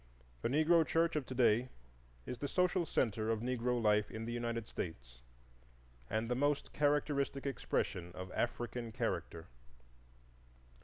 The 0.41 0.49
Negro 0.49 0.83
church 0.83 1.15
of 1.15 1.27
to 1.27 1.35
day 1.35 1.69
is 2.25 2.39
the 2.39 2.47
social 2.47 2.87
centre 2.87 3.29
of 3.29 3.41
Negro 3.41 3.79
life 3.79 4.09
in 4.09 4.25
the 4.25 4.31
United 4.33 4.65
States, 4.67 5.21
and 6.09 6.27
the 6.27 6.33
most 6.33 6.73
characteristic 6.73 7.45
expression 7.45 8.11
of 8.15 8.31
African 8.31 8.91
character. 8.91 9.45